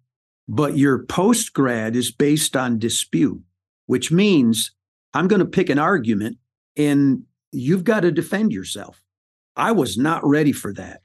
but 0.49 0.77
your 0.77 1.05
postgrad 1.07 1.95
is 1.95 2.11
based 2.11 2.57
on 2.57 2.79
dispute, 2.79 3.41
which 3.87 4.11
means 4.13 4.73
I'm 5.15 5.29
going 5.29 5.41
to 5.41 5.47
pick 5.47 5.69
an 5.69 5.79
argument 5.79 6.39
and 6.77 7.25
you've 7.53 7.85
got 7.85 8.01
to 8.01 8.13
defend 8.13 8.53
yourself. 8.53 9.03
I 9.57 9.73
was 9.73 9.99
not 9.99 10.25
ready 10.27 10.53
for 10.53 10.73
that. 10.75 11.03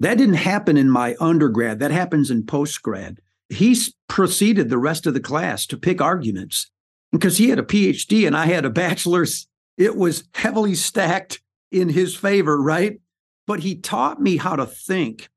That 0.00 0.18
didn't 0.18 0.34
happen 0.34 0.76
in 0.76 0.90
my 0.90 1.16
undergrad. 1.20 1.80
That 1.80 1.90
happens 1.90 2.30
in 2.30 2.44
postgrad. 2.44 3.18
He 3.48 3.76
proceeded 4.08 4.68
the 4.68 4.78
rest 4.78 5.06
of 5.06 5.14
the 5.14 5.20
class 5.20 5.66
to 5.66 5.76
pick 5.76 6.00
arguments 6.00 6.70
because 7.12 7.38
he 7.38 7.48
had 7.48 7.58
a 7.58 7.62
PhD 7.62 8.26
and 8.26 8.36
I 8.36 8.46
had 8.46 8.64
a 8.64 8.70
bachelor's. 8.70 9.46
It 9.76 9.96
was 9.96 10.24
heavily 10.34 10.74
stacked 10.74 11.40
in 11.70 11.88
his 11.88 12.14
favor, 12.14 12.60
right? 12.60 13.00
But 13.46 13.60
he 13.60 13.76
taught 13.76 14.20
me 14.20 14.36
how 14.36 14.56
to 14.56 14.66
think 14.66 15.30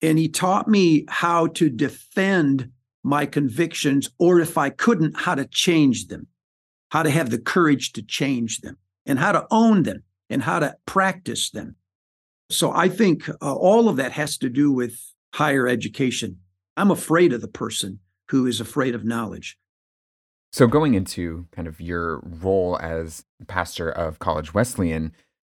and 0.00 0.18
he 0.18 0.28
taught 0.28 0.68
me 0.68 1.04
how 1.08 1.48
to 1.48 1.68
defend 1.68 2.70
my 3.02 3.26
convictions, 3.26 4.10
or 4.18 4.40
if 4.40 4.58
I 4.58 4.70
couldn't, 4.70 5.16
how 5.16 5.34
to 5.34 5.46
change 5.46 6.08
them, 6.08 6.26
how 6.90 7.02
to 7.02 7.10
have 7.10 7.30
the 7.30 7.38
courage 7.38 7.92
to 7.92 8.02
change 8.02 8.60
them, 8.60 8.76
and 9.06 9.18
how 9.18 9.32
to 9.32 9.46
own 9.50 9.84
them, 9.84 10.02
and 10.30 10.42
how 10.42 10.58
to 10.58 10.76
practice 10.86 11.50
them. 11.50 11.76
So 12.50 12.72
I 12.72 12.88
think 12.88 13.28
uh, 13.28 13.34
all 13.40 13.88
of 13.88 13.96
that 13.96 14.12
has 14.12 14.38
to 14.38 14.48
do 14.48 14.72
with 14.72 15.00
higher 15.34 15.66
education. 15.68 16.40
I'm 16.78 16.92
afraid 16.92 17.32
of 17.32 17.40
the 17.40 17.48
person 17.48 17.98
who 18.30 18.46
is 18.46 18.60
afraid 18.60 18.94
of 18.94 19.04
knowledge. 19.04 19.58
So, 20.52 20.68
going 20.68 20.94
into 20.94 21.46
kind 21.50 21.66
of 21.66 21.80
your 21.80 22.20
role 22.20 22.78
as 22.80 23.24
pastor 23.48 23.90
of 23.90 24.20
College 24.20 24.54
Wesleyan, 24.54 25.12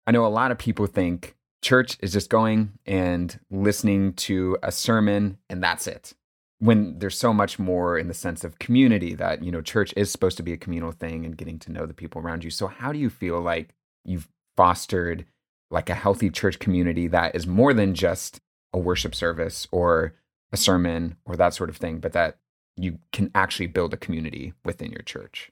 I 0.06 0.10
know 0.10 0.26
a 0.26 0.28
lot 0.28 0.50
of 0.50 0.58
people 0.58 0.86
think 0.86 1.36
church 1.62 1.96
is 2.00 2.12
just 2.12 2.28
going 2.28 2.72
and 2.86 3.38
listening 3.50 4.14
to 4.14 4.58
a 4.64 4.72
sermon 4.72 5.38
and 5.48 5.62
that's 5.62 5.86
it. 5.86 6.12
When 6.58 6.98
there's 6.98 7.18
so 7.18 7.32
much 7.32 7.56
more 7.56 7.96
in 7.96 8.08
the 8.08 8.14
sense 8.14 8.42
of 8.42 8.58
community 8.58 9.14
that, 9.14 9.44
you 9.44 9.52
know, 9.52 9.60
church 9.60 9.94
is 9.96 10.10
supposed 10.10 10.36
to 10.38 10.42
be 10.42 10.52
a 10.52 10.56
communal 10.56 10.90
thing 10.90 11.24
and 11.24 11.36
getting 11.36 11.58
to 11.60 11.72
know 11.72 11.86
the 11.86 11.94
people 11.94 12.20
around 12.20 12.42
you. 12.42 12.50
So, 12.50 12.66
how 12.66 12.92
do 12.92 12.98
you 12.98 13.08
feel 13.08 13.40
like 13.40 13.76
you've 14.04 14.28
fostered 14.56 15.24
like 15.70 15.88
a 15.88 15.94
healthy 15.94 16.30
church 16.30 16.58
community 16.58 17.06
that 17.06 17.36
is 17.36 17.46
more 17.46 17.72
than 17.72 17.94
just 17.94 18.40
a 18.72 18.78
worship 18.78 19.14
service 19.14 19.68
or 19.70 20.14
a 20.52 20.56
sermon 20.56 21.16
or 21.24 21.36
that 21.36 21.54
sort 21.54 21.70
of 21.70 21.76
thing, 21.76 21.98
but 21.98 22.12
that 22.12 22.38
you 22.76 22.98
can 23.12 23.30
actually 23.34 23.66
build 23.66 23.92
a 23.92 23.98
community 23.98 24.52
within 24.64 24.90
your 24.92 25.02
church. 25.02 25.50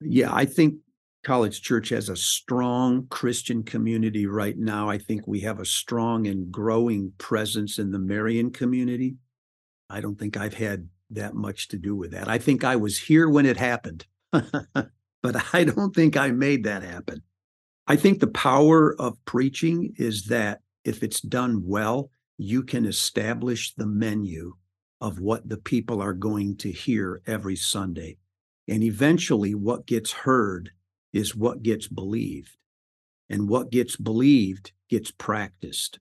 Yeah, 0.00 0.32
I 0.32 0.44
think 0.44 0.76
College 1.24 1.62
Church 1.62 1.88
has 1.90 2.08
a 2.08 2.16
strong 2.16 3.06
Christian 3.08 3.62
community 3.62 4.26
right 4.26 4.56
now. 4.56 4.88
I 4.88 4.98
think 4.98 5.26
we 5.26 5.40
have 5.40 5.58
a 5.58 5.64
strong 5.64 6.26
and 6.26 6.50
growing 6.52 7.12
presence 7.18 7.78
in 7.78 7.90
the 7.90 7.98
Marion 7.98 8.50
community. 8.50 9.16
I 9.90 10.00
don't 10.00 10.18
think 10.18 10.36
I've 10.36 10.54
had 10.54 10.88
that 11.10 11.34
much 11.34 11.68
to 11.68 11.76
do 11.76 11.96
with 11.96 12.12
that. 12.12 12.28
I 12.28 12.38
think 12.38 12.64
I 12.64 12.76
was 12.76 12.98
here 12.98 13.28
when 13.28 13.46
it 13.46 13.56
happened, 13.56 14.06
but 14.32 15.54
I 15.54 15.64
don't 15.64 15.94
think 15.94 16.16
I 16.16 16.30
made 16.30 16.64
that 16.64 16.82
happen. 16.82 17.22
I 17.86 17.96
think 17.96 18.20
the 18.20 18.26
power 18.26 18.94
of 19.00 19.22
preaching 19.24 19.94
is 19.96 20.26
that 20.26 20.60
if 20.84 21.02
it's 21.02 21.20
done 21.20 21.62
well, 21.66 22.10
you 22.38 22.62
can 22.62 22.86
establish 22.86 23.74
the 23.74 23.86
menu 23.86 24.54
of 25.00 25.18
what 25.20 25.48
the 25.48 25.56
people 25.56 26.00
are 26.00 26.14
going 26.14 26.56
to 26.56 26.70
hear 26.70 27.20
every 27.26 27.56
Sunday. 27.56 28.16
And 28.68 28.82
eventually, 28.82 29.54
what 29.54 29.86
gets 29.86 30.12
heard 30.12 30.70
is 31.12 31.34
what 31.34 31.62
gets 31.62 31.88
believed. 31.88 32.56
And 33.28 33.48
what 33.48 33.70
gets 33.70 33.96
believed 33.96 34.72
gets 34.88 35.10
practiced. 35.10 35.98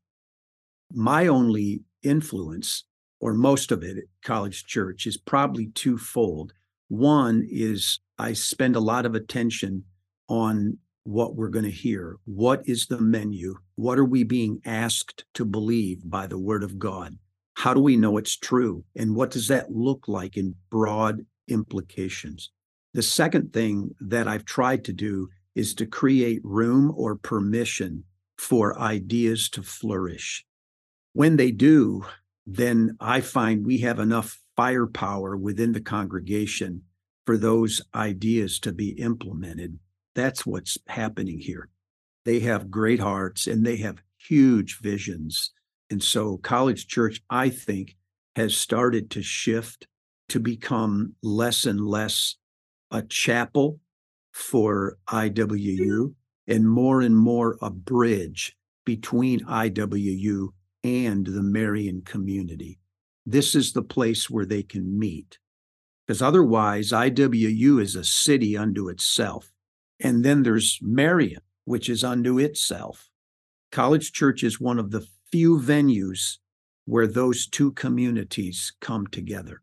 My 0.94 1.27
only 1.27 1.82
influence, 2.03 2.86
or 3.20 3.34
most 3.34 3.72
of 3.72 3.84
it 3.84 3.98
at 3.98 4.03
College 4.24 4.65
Church, 4.65 5.06
is 5.08 5.17
probably 5.17 5.67
twofold. 5.67 6.53
One 6.88 7.46
is 7.50 8.00
I 8.17 8.34
spend 8.34 8.75
a 8.75 8.82
lot 8.82 9.06
of 9.06 9.15
attention 9.15 9.84
on 10.29 10.77
what 11.08 11.38
we're 11.38 11.48
going 11.48 11.64
to 11.64 11.72
hear. 11.72 12.18
What 12.26 12.68
is 12.68 12.88
the 12.88 13.00
menu? 13.00 13.56
What 13.76 13.98
are 13.98 14.04
we 14.04 14.24
being 14.24 14.60
asked 14.66 15.24
to 15.36 15.46
believe 15.46 16.02
by 16.04 16.28
the 16.28 16.38
word 16.38 16.64
of 16.64 16.78
God? 16.78 17.18
How 17.54 17.74
do 17.74 17.80
we 17.80 17.96
know 17.96 18.18
it's 18.18 18.36
true? 18.36 18.84
And 18.94 19.16
what 19.16 19.32
does 19.32 19.48
that 19.48 19.72
look 19.72 20.10
like 20.10 20.36
in 20.36 20.56
broad 20.70 21.26
implications? 21.48 22.52
The 22.94 23.02
second 23.02 23.54
thing 23.54 23.96
that 24.02 24.28
I've 24.28 24.44
tried 24.44 24.84
to 24.84 24.94
do 24.94 25.30
is 25.56 25.74
to 25.76 25.86
create 25.86 26.42
room 26.44 26.94
or 26.94 27.16
permission 27.16 28.04
for 28.38 28.78
ideas 28.78 29.50
to 29.52 29.64
flourish. 29.64 30.46
When 31.14 31.38
they 31.38 31.52
do, 31.52 32.06
then 32.46 32.98
I 33.00 33.22
find 33.22 33.66
we 33.66 33.78
have 33.78 34.00
enough 34.00 34.42
firepower 34.58 35.38
within 35.38 35.72
the 35.72 35.80
congregation 35.80 36.82
for 37.26 37.38
those 37.38 37.82
ideas 37.96 38.60
to 38.60 38.74
be 38.74 38.90
implemented 38.90 39.80
that's 40.17 40.47
what's 40.47 40.79
happening 40.88 41.39
here. 41.39 41.69
They 42.25 42.39
have 42.39 42.71
great 42.71 43.00
hearts 43.00 43.45
and 43.45 43.63
they 43.63 43.77
have 43.77 44.01
huge 44.17 44.79
visions. 44.81 45.51
And 45.91 46.01
so, 46.01 46.38
College 46.38 46.88
Church, 46.88 47.21
I 47.29 47.50
think, 47.50 47.95
has 48.36 48.57
started 48.57 49.12
to 49.12 49.21
shift 49.21 49.88
to 50.29 50.39
become 50.39 51.13
less 51.21 51.65
and 51.65 51.79
less 51.79 52.36
a 52.89 53.03
chapel 53.03 53.79
for 54.33 54.97
IWU 55.07 56.15
and 56.47 56.67
more 56.67 57.01
and 57.01 57.15
more 57.15 57.57
a 57.62 57.69
bridge 57.69 58.57
between 58.86 59.41
IWU 59.41 60.47
and 60.83 61.27
the 61.27 61.43
Marion 61.43 62.01
community. 62.01 62.79
This 63.27 63.53
is 63.53 63.71
the 63.71 63.83
place 63.83 64.31
where 64.31 64.47
they 64.47 64.63
can 64.63 64.97
meet. 64.97 65.38
Because 66.07 66.24
otherwise, 66.24 66.91
IWU 66.91 67.79
is 67.81 67.95
a 67.95 68.03
city 68.03 68.57
unto 68.57 68.89
itself. 68.89 69.51
And 70.00 70.24
then 70.24 70.44
there's 70.44 70.80
Marion, 70.82 71.42
which 71.66 71.89
is 71.89 72.04
unto 72.04 72.39
itself. 72.39 73.10
College 73.72 74.12
Church 74.12 74.44
is 74.44 74.60
one 74.60 74.80
of 74.80 74.92
the 74.92 75.06
few 75.32 75.60
venues 75.60 76.38
where 76.86 77.08
those 77.08 77.48
two 77.48 77.72
communities 77.74 78.74
come 78.80 79.08
together. 79.08 79.62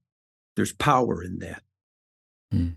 There's 0.56 0.72
power 0.72 1.22
in 1.22 1.38
that. 1.38 1.62
Hmm. 2.52 2.68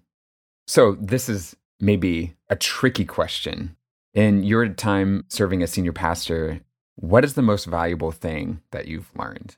So, 0.68 0.98
this 1.00 1.30
is 1.30 1.56
maybe 1.80 2.36
a 2.50 2.56
tricky 2.56 3.06
question. 3.06 3.76
In 4.14 4.44
your 4.44 4.68
time 4.70 5.26
serving 5.28 5.62
as 5.62 5.72
senior 5.72 5.94
pastor, 5.94 6.62
what 6.96 7.24
is 7.24 7.36
the 7.36 7.44
most 7.44 7.66
valuable 7.66 8.12
thing 8.12 8.62
that 8.72 8.88
you've 8.88 9.12
learned? 9.16 9.58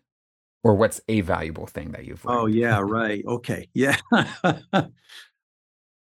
Or 0.63 0.75
what's 0.75 1.00
a 1.08 1.22
valuable 1.22 1.68
thing 1.68 1.91
that 1.91 2.06
you've 2.06 2.25
learned? 2.25 2.39
Oh, 2.39 2.46
yeah, 2.48 2.79
right. 2.84 3.24
Okay. 3.25 3.70
Yeah. 3.74 3.96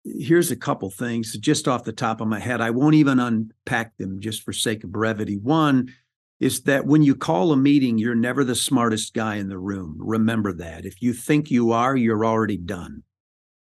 here's 0.05 0.50
a 0.50 0.57
couple 0.57 0.90
things 0.90 1.37
just 1.38 1.69
off 1.69 1.85
the 1.85 1.93
top 1.93 2.21
of 2.21 2.28
my 2.28 2.40
head. 2.40 2.61
I 2.61 2.71
won't 2.71 2.95
even 2.95 3.19
unpack 3.19 3.97
them 3.97 4.21
just 4.21 4.43
for 4.43 4.52
sake 4.52 4.85
of 4.85 4.93
brevity. 4.93 5.37
One 5.37 5.93
is 6.40 6.62
that 6.62 6.87
when 6.87 7.02
you 7.02 7.14
call 7.14 7.52
a 7.52 7.57
meeting, 7.57 7.99
you're 7.99 8.14
never 8.14 8.45
the 8.45 8.55
smartest 8.55 9.12
guy 9.12 9.37
in 9.37 9.49
the 9.49 9.59
room. 9.59 9.97
Remember 9.99 10.52
that. 10.52 10.85
If 10.85 11.02
you 11.02 11.12
think 11.12 11.50
you 11.50 11.73
are, 11.73 11.97
you're 11.97 12.25
already 12.25 12.57
done. 12.57 13.02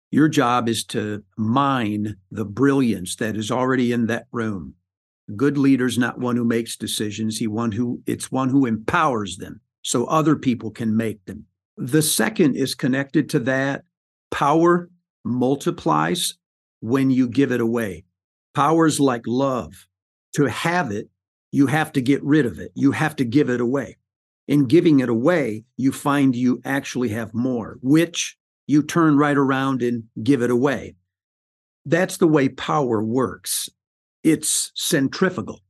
Your 0.10 0.28
job 0.28 0.68
is 0.68 0.84
to 0.86 1.24
mine 1.38 2.18
the 2.32 2.46
brilliance 2.46 3.16
that 3.18 3.38
is 3.38 3.52
already 3.52 3.92
in 3.92 4.08
that 4.08 4.28
room. 4.32 4.76
A 5.30 5.34
good 5.34 5.58
leader's 5.58 5.98
not 5.98 6.20
one 6.20 6.36
who 6.36 6.44
makes 6.44 6.76
decisions, 6.76 7.38
he 7.38 7.48
one 7.48 7.72
who 7.72 8.02
it's 8.06 8.32
one 8.32 8.50
who 8.50 8.66
empowers 8.66 9.38
them 9.38 9.62
so 9.82 10.06
other 10.06 10.36
people 10.36 10.72
can 10.72 10.96
make 10.96 11.24
them. 11.26 11.46
The 11.78 12.02
second 12.02 12.56
is 12.56 12.76
connected 12.76 13.30
to 13.30 13.40
that. 13.40 13.84
Power 14.30 14.90
multiplies 15.24 16.36
when 16.80 17.12
you 17.12 17.28
give 17.28 17.52
it 17.52 17.62
away. 17.62 18.06
Powers 18.54 19.00
like 19.00 19.24
love. 19.28 19.88
To 20.36 20.46
have 20.46 20.92
it, 20.92 21.10
you 21.52 21.68
have 21.68 21.92
to 21.94 22.02
get 22.02 22.24
rid 22.24 22.46
of 22.46 22.60
it. 22.60 22.72
You 22.76 22.92
have 22.92 23.16
to 23.18 23.26
give 23.26 23.50
it 23.50 23.60
away. 23.62 23.98
In 24.48 24.66
giving 24.66 25.00
it 25.02 25.10
away, 25.10 25.66
you 25.78 25.92
find 25.92 26.36
you 26.36 26.62
actually 26.66 27.10
have 27.10 27.34
more, 27.34 27.78
which 27.82 28.38
you 28.68 28.82
turn 28.84 29.18
right 29.18 29.38
around 29.38 29.82
and 29.82 30.04
give 30.24 30.42
it 30.42 30.50
away. 30.50 30.96
That's 31.86 32.18
the 32.18 32.28
way 32.28 32.48
power 32.50 33.04
works. 33.04 33.70
It's 34.24 34.72
centrifugal. 34.76 35.62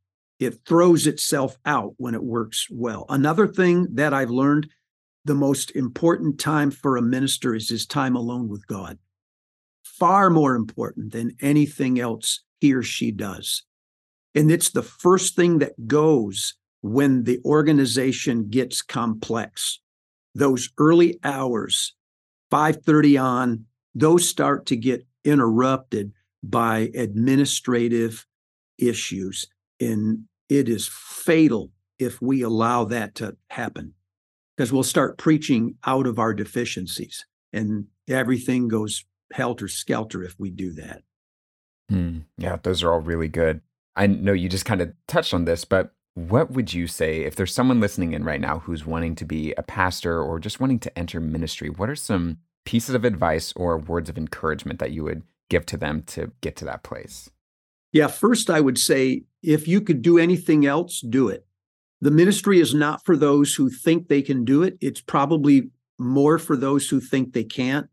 it 0.41 0.65
throws 0.67 1.05
itself 1.05 1.57
out 1.65 1.93
when 1.97 2.15
it 2.15 2.23
works 2.23 2.67
well. 2.71 3.05
Another 3.09 3.47
thing 3.47 3.87
that 3.93 4.11
I've 4.11 4.31
learned 4.31 4.67
the 5.23 5.35
most 5.35 5.69
important 5.75 6.39
time 6.39 6.71
for 6.71 6.97
a 6.97 7.01
minister 7.01 7.53
is 7.53 7.69
his 7.69 7.85
time 7.85 8.15
alone 8.15 8.49
with 8.49 8.65
God. 8.65 8.97
Far 10.01 10.31
more 10.31 10.55
important 10.55 11.11
than 11.11 11.37
anything 11.41 11.99
else 11.99 12.41
he 12.59 12.73
or 12.73 12.81
she 12.81 13.11
does. 13.11 13.61
And 14.33 14.49
it's 14.51 14.71
the 14.71 14.81
first 14.81 15.35
thing 15.35 15.59
that 15.59 15.87
goes 15.87 16.55
when 16.81 17.25
the 17.25 17.39
organization 17.45 18.49
gets 18.49 18.81
complex. 18.81 19.79
Those 20.33 20.69
early 20.79 21.19
hours, 21.23 21.93
5:30 22.49 23.15
on, 23.15 23.65
those 23.93 24.27
start 24.27 24.65
to 24.65 24.75
get 24.75 25.05
interrupted 25.23 26.13
by 26.41 26.89
administrative 26.95 28.25
issues 28.79 29.45
and 29.79 30.23
it 30.49 30.67
is 30.67 30.89
fatal 30.91 31.69
if 31.99 32.19
we 32.19 32.41
allow 32.41 32.85
that 32.85 33.13
to 33.13 33.37
happen 33.51 33.93
because 34.57 34.73
we'll 34.73 34.81
start 34.81 35.19
preaching 35.19 35.75
out 35.85 36.07
of 36.07 36.17
our 36.17 36.33
deficiencies 36.33 37.23
and 37.53 37.85
everything 38.07 38.67
goes 38.67 39.05
helter 39.33 39.67
skelter 39.67 40.23
if 40.23 40.39
we 40.39 40.49
do 40.49 40.73
that. 40.73 41.03
Hmm. 41.89 42.19
Yeah, 42.37 42.57
those 42.61 42.83
are 42.83 42.91
all 42.91 43.01
really 43.01 43.27
good. 43.27 43.61
I 43.95 44.07
know 44.07 44.33
you 44.33 44.49
just 44.49 44.65
kind 44.65 44.81
of 44.81 44.93
touched 45.07 45.33
on 45.33 45.45
this, 45.45 45.65
but 45.65 45.93
what 46.13 46.51
would 46.51 46.73
you 46.73 46.87
say 46.87 47.21
if 47.21 47.35
there's 47.35 47.53
someone 47.53 47.79
listening 47.79 48.13
in 48.13 48.23
right 48.23 48.41
now 48.41 48.59
who's 48.59 48.85
wanting 48.85 49.15
to 49.15 49.25
be 49.25 49.53
a 49.57 49.63
pastor 49.63 50.21
or 50.21 50.39
just 50.39 50.59
wanting 50.59 50.79
to 50.79 50.97
enter 50.97 51.19
ministry? 51.19 51.69
What 51.69 51.89
are 51.89 51.95
some 51.95 52.37
pieces 52.65 52.95
of 52.95 53.05
advice 53.05 53.53
or 53.55 53.77
words 53.77 54.09
of 54.09 54.17
encouragement 54.17 54.79
that 54.79 54.91
you 54.91 55.03
would 55.03 55.23
give 55.49 55.65
to 55.67 55.77
them 55.77 56.03
to 56.03 56.31
get 56.41 56.55
to 56.57 56.65
that 56.65 56.83
place? 56.83 57.29
Yeah, 57.91 58.07
first, 58.07 58.49
I 58.49 58.61
would 58.61 58.77
say 58.77 59.23
if 59.43 59.67
you 59.67 59.81
could 59.81 60.01
do 60.01 60.17
anything 60.17 60.65
else, 60.65 61.01
do 61.01 61.27
it. 61.27 61.45
The 61.99 62.11
ministry 62.11 62.59
is 62.59 62.73
not 62.73 63.05
for 63.05 63.15
those 63.15 63.53
who 63.53 63.69
think 63.69 64.07
they 64.07 64.21
can 64.21 64.45
do 64.45 64.63
it. 64.63 64.77
It's 64.81 65.01
probably 65.01 65.69
more 65.99 66.39
for 66.39 66.55
those 66.55 66.89
who 66.89 66.99
think 66.99 67.33
they 67.33 67.43
can't, 67.43 67.87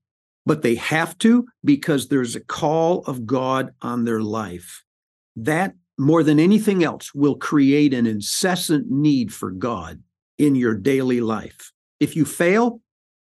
but 0.48 0.62
they 0.62 0.76
have 0.76 1.18
to 1.18 1.46
because 1.62 2.08
there's 2.08 2.34
a 2.34 2.40
call 2.40 3.00
of 3.00 3.26
God 3.26 3.74
on 3.82 4.06
their 4.06 4.22
life. 4.22 4.82
That, 5.36 5.74
more 5.98 6.22
than 6.22 6.40
anything 6.40 6.82
else, 6.82 7.14
will 7.14 7.36
create 7.36 7.92
an 7.92 8.06
incessant 8.06 8.90
need 8.90 9.30
for 9.30 9.50
God 9.50 10.02
in 10.38 10.54
your 10.54 10.74
daily 10.74 11.20
life. 11.20 11.70
If 12.00 12.16
you 12.16 12.24
fail, 12.24 12.80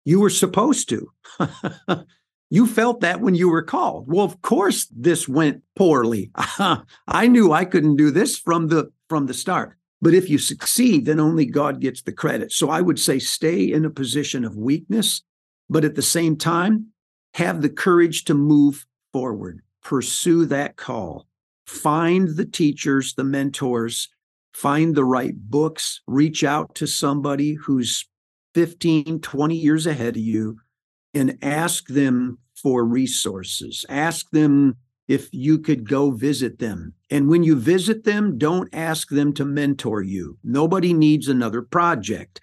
you 0.05 0.19
were 0.19 0.31
supposed 0.31 0.89
to. 0.89 1.11
You 2.49 2.67
felt 2.67 3.01
that 3.01 3.19
when 3.19 3.33
you 3.33 3.49
were 3.49 3.63
called. 3.63 4.05
Well, 4.07 4.25
of 4.25 4.43
course 4.43 4.87
this 4.95 5.27
went 5.27 5.63
poorly. 5.75 6.29
I 6.35 7.27
knew 7.27 7.51
I 7.51 7.65
couldn't 7.65 7.95
do 7.95 8.11
this 8.11 8.37
from 8.37 8.67
the 8.67 8.91
from 9.09 9.25
the 9.25 9.33
start. 9.33 9.75
But 10.03 10.13
if 10.13 10.29
you 10.29 10.37
succeed, 10.37 11.05
then 11.05 11.19
only 11.19 11.47
God 11.47 11.81
gets 11.81 12.03
the 12.03 12.11
credit. 12.11 12.51
So 12.51 12.69
I 12.69 12.81
would 12.81 12.99
say 12.99 13.17
stay 13.17 13.63
in 13.63 13.85
a 13.85 13.89
position 13.89 14.45
of 14.45 14.55
weakness, 14.55 15.23
but 15.67 15.83
at 15.83 15.95
the 15.95 16.03
same 16.03 16.37
time, 16.37 16.92
have 17.33 17.61
the 17.61 17.69
courage 17.69 18.25
to 18.25 18.33
move 18.33 18.85
forward. 19.11 19.61
Pursue 19.83 20.45
that 20.45 20.75
call. 20.75 21.27
Find 21.65 22.29
the 22.35 22.45
teachers, 22.45 23.13
the 23.13 23.23
mentors, 23.23 24.09
find 24.53 24.95
the 24.95 25.05
right 25.05 25.35
books, 25.35 26.01
reach 26.07 26.43
out 26.43 26.75
to 26.75 26.87
somebody 26.87 27.53
who's 27.53 28.07
15, 28.53 29.19
20 29.21 29.55
years 29.55 29.87
ahead 29.87 30.15
of 30.15 30.21
you 30.21 30.59
and 31.13 31.37
ask 31.41 31.87
them 31.87 32.37
for 32.55 32.85
resources. 32.85 33.85
Ask 33.89 34.29
them 34.31 34.77
if 35.07 35.33
you 35.33 35.59
could 35.59 35.87
go 35.87 36.11
visit 36.11 36.59
them. 36.59 36.93
And 37.09 37.27
when 37.27 37.43
you 37.43 37.55
visit 37.55 38.03
them, 38.03 38.37
don't 38.37 38.69
ask 38.73 39.09
them 39.09 39.33
to 39.33 39.45
mentor 39.45 40.01
you. 40.01 40.37
Nobody 40.43 40.93
needs 40.93 41.27
another 41.27 41.61
project. 41.61 42.39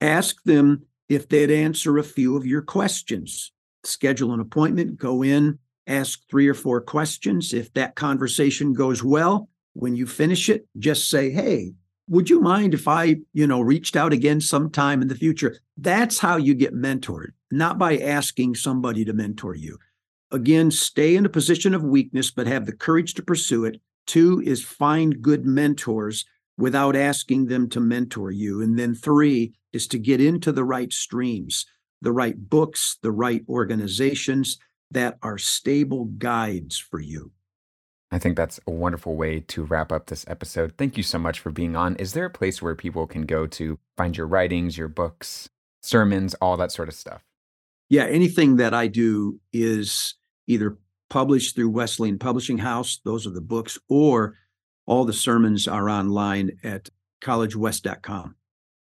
Ask 0.00 0.42
them 0.44 0.86
if 1.08 1.28
they'd 1.28 1.50
answer 1.50 1.96
a 1.96 2.04
few 2.04 2.36
of 2.36 2.46
your 2.46 2.62
questions. 2.62 3.52
Schedule 3.84 4.32
an 4.32 4.40
appointment, 4.40 4.96
go 4.96 5.22
in, 5.22 5.58
ask 5.86 6.20
three 6.28 6.48
or 6.48 6.54
four 6.54 6.80
questions. 6.80 7.52
If 7.52 7.72
that 7.74 7.94
conversation 7.94 8.72
goes 8.72 9.02
well, 9.02 9.48
when 9.74 9.96
you 9.96 10.06
finish 10.06 10.48
it, 10.48 10.66
just 10.78 11.08
say, 11.08 11.30
Hey, 11.30 11.72
would 12.08 12.28
you 12.28 12.40
mind 12.40 12.74
if 12.74 12.88
I, 12.88 13.16
you 13.32 13.46
know, 13.46 13.60
reached 13.60 13.96
out 13.96 14.12
again 14.12 14.40
sometime 14.40 15.02
in 15.02 15.08
the 15.08 15.14
future? 15.14 15.56
That's 15.76 16.18
how 16.18 16.36
you 16.36 16.54
get 16.54 16.74
mentored, 16.74 17.30
not 17.50 17.78
by 17.78 17.98
asking 17.98 18.56
somebody 18.56 19.04
to 19.04 19.12
mentor 19.12 19.54
you. 19.54 19.78
Again, 20.30 20.70
stay 20.70 21.16
in 21.16 21.26
a 21.26 21.30
position 21.30 21.74
of 21.74 21.84
weakness, 21.84 22.30
but 22.30 22.46
have 22.46 22.66
the 22.66 22.72
courage 22.72 23.14
to 23.14 23.22
pursue 23.22 23.64
it. 23.64 23.80
Two 24.06 24.42
is 24.44 24.64
find 24.64 25.22
good 25.22 25.46
mentors 25.46 26.24
without 26.58 26.96
asking 26.96 27.46
them 27.46 27.68
to 27.70 27.80
mentor 27.80 28.30
you. 28.30 28.62
And 28.62 28.78
then 28.78 28.94
three 28.94 29.52
is 29.72 29.86
to 29.88 29.98
get 29.98 30.20
into 30.20 30.52
the 30.52 30.64
right 30.64 30.92
streams, 30.92 31.66
the 32.02 32.12
right 32.12 32.36
books, 32.50 32.98
the 33.00 33.12
right 33.12 33.42
organizations 33.48 34.58
that 34.90 35.16
are 35.22 35.38
stable 35.38 36.04
guides 36.04 36.76
for 36.76 37.00
you. 37.00 37.32
I 38.10 38.18
think 38.18 38.36
that's 38.36 38.60
a 38.66 38.70
wonderful 38.70 39.16
way 39.16 39.40
to 39.40 39.64
wrap 39.64 39.90
up 39.90 40.06
this 40.06 40.26
episode. 40.28 40.74
Thank 40.76 40.98
you 40.98 41.02
so 41.02 41.18
much 41.18 41.40
for 41.40 41.50
being 41.50 41.74
on. 41.76 41.96
Is 41.96 42.12
there 42.12 42.26
a 42.26 42.30
place 42.30 42.60
where 42.60 42.74
people 42.74 43.06
can 43.06 43.22
go 43.22 43.46
to 43.46 43.78
find 43.96 44.14
your 44.14 44.26
writings, 44.26 44.76
your 44.76 44.88
books, 44.88 45.48
sermons, 45.80 46.34
all 46.34 46.58
that 46.58 46.72
sort 46.72 46.88
of 46.88 46.94
stuff? 46.94 47.24
Yeah, 47.88 48.04
anything 48.04 48.56
that 48.56 48.74
I 48.74 48.88
do 48.88 49.40
is 49.52 50.14
either 50.46 50.76
published 51.08 51.54
through 51.54 51.70
Wesleyan 51.70 52.18
Publishing 52.18 52.58
House, 52.58 53.00
those 53.04 53.26
are 53.26 53.30
the 53.30 53.40
books, 53.40 53.78
or 53.88 54.36
all 54.86 55.04
the 55.04 55.12
sermons 55.12 55.66
are 55.66 55.88
online 55.88 56.58
at 56.62 56.90
collegewes.com. 57.22 58.34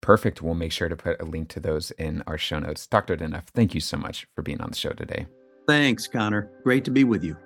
Perfect. 0.03 0.41
We'll 0.41 0.53
make 0.53 0.73
sure 0.73 0.89
to 0.89 0.97
put 0.97 1.21
a 1.21 1.25
link 1.25 1.47
to 1.49 1.61
those 1.61 1.91
in 1.91 2.23
our 2.27 2.37
show 2.37 2.59
notes. 2.59 2.87
Dr. 2.87 3.15
DeNeff, 3.15 3.47
thank 3.55 3.73
you 3.73 3.79
so 3.79 3.95
much 3.95 4.27
for 4.35 4.41
being 4.41 4.59
on 4.59 4.69
the 4.69 4.75
show 4.75 4.91
today. 4.91 5.27
Thanks, 5.65 6.07
Connor. 6.07 6.51
Great 6.63 6.83
to 6.83 6.91
be 6.91 7.05
with 7.05 7.23
you. 7.23 7.37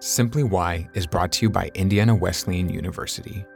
Simply 0.00 0.42
Why 0.42 0.88
is 0.94 1.06
brought 1.06 1.30
to 1.32 1.46
you 1.46 1.50
by 1.50 1.70
Indiana 1.74 2.12
Wesleyan 2.12 2.68
University. 2.68 3.46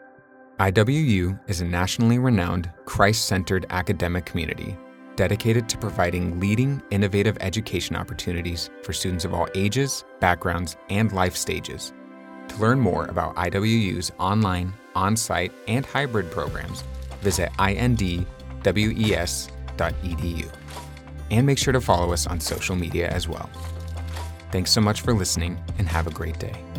IWU 0.61 1.41
is 1.49 1.61
a 1.61 1.65
nationally 1.65 2.21
renowned, 2.21 2.71
Christ 2.85 3.25
centered 3.25 3.67
academic 3.71 4.27
community 4.27 4.79
dedicated 5.17 5.69
to 5.69 5.77
providing 5.77 6.41
leading, 6.41 6.83
innovative 6.91 7.37
education 7.43 7.95
opportunities 7.95 8.71
for 8.83 8.95
students 8.95 9.27
of 9.27 9.35
all 9.35 9.47
ages, 9.55 10.05
backgrounds, 10.19 10.79
and 10.89 11.13
life 11.13 11.37
stages. 11.37 11.93
To 12.49 12.57
learn 12.57 12.81
more 12.81 13.05
about 13.05 13.37
IWU's 13.37 14.13
online, 14.19 14.73
on 14.95 15.17
site, 15.17 15.53
and 15.69 15.85
hybrid 15.85 16.31
programs, 16.31 16.85
visit 17.21 17.51
indwes.edu. 17.55 18.71
And 21.31 21.47
make 21.47 21.59
sure 21.59 21.73
to 21.73 21.81
follow 21.81 22.13
us 22.13 22.27
on 22.27 22.41
social 22.41 22.75
media 22.77 23.09
as 23.09 23.29
well. 23.29 23.49
Thanks 24.51 24.73
so 24.73 24.81
much 24.81 25.03
for 25.03 25.15
listening 25.15 25.63
and 25.79 25.89
have 25.89 26.07
a 26.07 26.11
great 26.11 26.39
day. 26.39 26.70